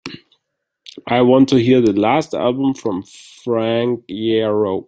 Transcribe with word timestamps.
I 1.07 1.21
want 1.21 1.47
to 1.49 1.57
hear 1.57 1.79
the 1.79 1.93
last 1.93 2.33
album 2.33 2.73
from 2.73 3.03
Frank 3.03 4.03
Iero 4.09 4.79